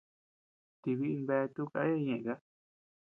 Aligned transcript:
Tii 0.81 0.97
biʼi 0.99 1.25
bea 1.27 1.45
tuʼu 1.53 1.69
kaya 1.73 1.95
ñeʼëta. 2.05 2.33